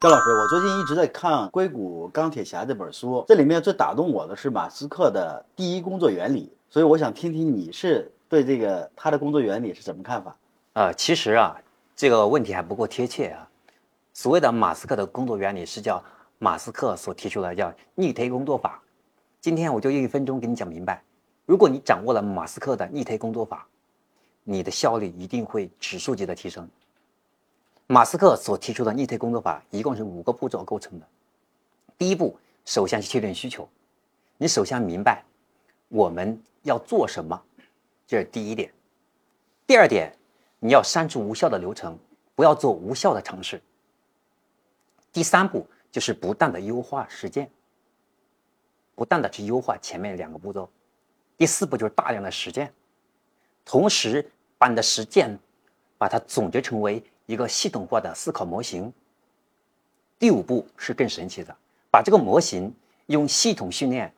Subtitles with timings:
[0.00, 10.34] 焦老师，我最近一直在看《硅谷钢铁侠》这本书，这里面最打动我的是马斯克的第一工作原理，所以我想听听你是对这个他的工作原理是什么看法？
[10.72, 11.54] 呃，其实啊，
[11.94, 13.46] 这个问题还不够贴切啊。
[14.14, 16.02] 所谓的马斯克的工作原理是叫
[16.38, 18.80] 马斯克所提出的叫逆推工作法。
[19.38, 21.02] 今天我就用一分钟给你讲明白。
[21.44, 23.66] 如果你掌握了马斯克的逆推工作法，
[24.44, 26.66] 你的效率一定会指数级的提升。
[27.92, 31.08] 马斯克所提出的逆推工作法一共是五个步骤构成的。
[31.98, 33.68] 第一步，首先是确定需求，
[34.38, 35.24] 你首先明白
[35.88, 37.42] 我们要做什么，
[38.06, 38.72] 这是第一点。
[39.66, 40.16] 第二点，
[40.60, 41.98] 你要删除无效的流程，
[42.36, 43.60] 不要做无效的尝试。
[45.12, 47.50] 第三步就是不断的优化实践，
[48.94, 50.70] 不断的去优化前面两个步骤。
[51.36, 52.72] 第四步就是大量的实践，
[53.64, 55.36] 同时把你的实践
[55.98, 58.92] 把它总结成为一个系统化的思考模型。
[60.18, 61.56] 第五步是更神奇的，
[61.90, 62.74] 把这个模型
[63.06, 64.12] 用系统训练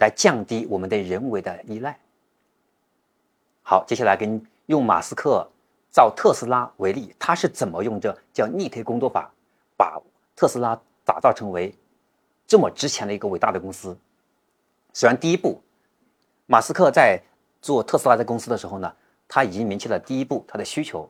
[0.00, 1.98] 来降低我们对人为的依赖。
[3.62, 5.46] 好，接下来跟用马斯克
[5.90, 9.30] 造特斯拉为例，他是怎么用这叫逆推工作法
[9.76, 10.00] 把
[10.34, 11.74] 特斯拉打造成为
[12.46, 13.94] 这么值钱的一个伟大的公司。
[14.94, 15.60] 虽然第一步，
[16.46, 17.20] 马斯克在
[17.60, 18.90] 做特斯拉的公司的时候呢，
[19.28, 21.08] 他已经明确了第一步，他的需求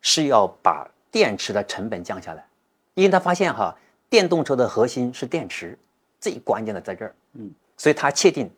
[0.00, 2.46] 是要把电池的成本降下来，
[2.94, 3.76] 因为他发现哈，
[4.08, 5.78] 电动车的核心是电池，
[6.20, 8.50] 最关键的在这儿，嗯，所以他确定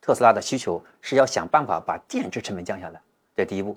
[0.00, 3.00] 特斯拉的需求是要想办法把电池成本降下来，
[3.36, 3.76] 这第一步。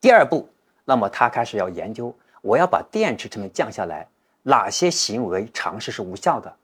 [0.00, 0.48] 第二步，
[0.84, 4.06] 那么他开始要研究，我要把电池成本降下来。
[4.42, 6.56] 哪些行为尝试是无效的？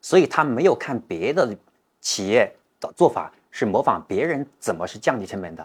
[0.00, 1.56] 所以他没有看别的
[2.00, 5.64] 企业的做法是模仿别人怎么是降低成本的，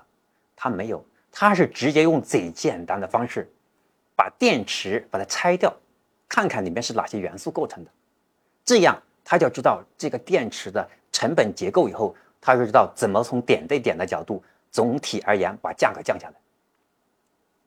[0.56, 1.04] 他没有，
[1.38, 3.52] 他是直接用最简单的方式
[4.16, 5.76] 把电池把它拆掉，
[6.30, 7.92] 看看里面是哪些元素构成的，
[8.64, 14.42] 这样他就知道这个电池的成本结构以后，他就知道怎么从点对点的角度
[14.72, 16.34] 总体而言把价格降下来。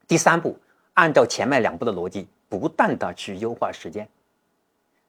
[0.06, 0.58] 第三步，
[0.94, 2.26] 按照前面两步的逻辑。
[2.50, 4.08] 不断的去优化实践，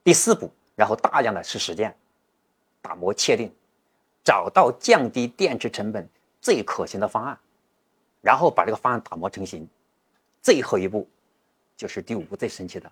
[0.04, 1.96] 第四步，然后大量的去实践，
[2.82, 3.50] 打磨确定，
[4.26, 6.06] 找到降低电池成本
[6.42, 7.40] 最可行的方案，
[8.22, 9.68] 然后把这个方案打磨成型。
[10.42, 11.08] 最后一步
[11.76, 12.92] 就是第五步最神奇的，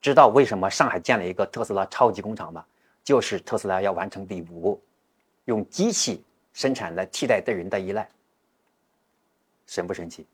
[0.00, 2.64] 知道为什么上海建了一个特斯拉超级工厂吗？
[3.02, 4.82] 就是特斯拉要完成第五步，
[5.46, 6.22] 用机器
[6.52, 8.08] 生产来替代对人的依赖，
[9.66, 10.26] 神不神奇？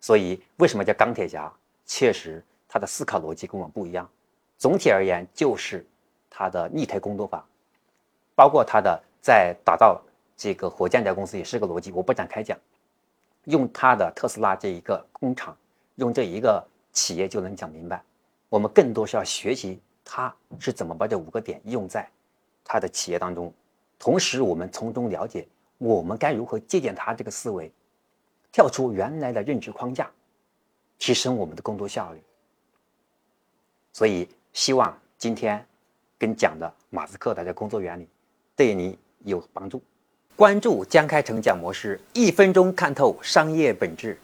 [0.00, 1.52] 所以为什么叫钢铁侠？
[1.86, 2.42] 确实。
[2.74, 4.08] 他的思考逻辑跟我们不一样，
[4.56, 5.84] 总体而言就是
[6.30, 7.44] 他的逆推工作法，
[8.34, 10.00] 包括他的在打造
[10.38, 12.58] 这个火箭的公司也是个逻辑，我不展开讲。
[13.44, 15.56] 用他的特斯拉这一个工厂，
[15.96, 18.02] 用这一个企业就能讲明白。
[18.48, 22.08] 我们更多是要学习他是怎么把这五个点用在
[22.64, 23.52] 他的企业当中，
[23.98, 25.46] 同时我们从中了解
[25.78, 27.72] 我们该如何借鉴他这个思维，
[28.52, 30.10] 跳出原来的认知框架，
[30.98, 32.22] 提升我们的工作效率。
[33.92, 35.66] 所以，希望今天
[36.18, 38.08] 跟讲的马斯克的这工作原理
[38.54, 39.82] 对你有帮助。
[40.34, 44.18] 关注江开成讲模式，一分钟看透商业本质。